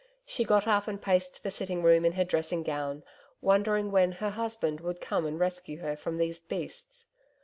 She 0.25 0.43
got 0.43 0.65
up 0.67 0.87
and 0.87 0.99
paced 0.99 1.43
the 1.43 1.51
sitting 1.51 1.83
room 1.83 2.05
in 2.05 2.13
her 2.13 2.23
dressing 2.23 2.63
gown, 2.63 3.03
wondering 3.39 3.91
when 3.91 4.13
her 4.13 4.31
husband 4.31 4.79
would 4.81 4.99
come 4.99 5.27
and 5.27 5.39
rescue 5.39 5.77
her 5.81 5.95
from 5.95 6.17
these 6.17 6.39
beasts. 6.39 7.05